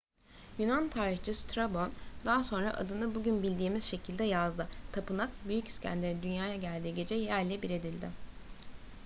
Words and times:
yunan 0.59 0.89
tarihçi 0.89 1.33
strabon 1.33 1.91
daha 2.25 2.43
sonra 2.43 2.73
adını 2.73 3.15
bugün 3.15 3.43
bildiğimiz 3.43 3.83
şekilde 3.83 4.23
yazdı. 4.23 4.67
tapınak 4.91 5.29
büyük 5.47 5.67
i̇skender'in 5.67 6.21
dünyaya 6.23 6.55
geldiği 6.55 6.95
gece 6.95 7.15
yerle 7.15 7.61
bir 7.61 7.69
edildi 7.69 8.09